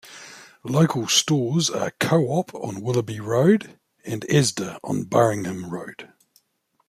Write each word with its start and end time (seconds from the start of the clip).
Local 0.63 1.07
stores 1.07 1.69
are 1.69 1.91
Co-op 1.99 2.55
on 2.55 2.81
Willoughby 2.81 3.19
Road, 3.19 3.79
and 4.03 4.23
Asda 4.23 4.79
on 4.83 5.03
Burringham 5.03 5.69
Road. 5.69 6.11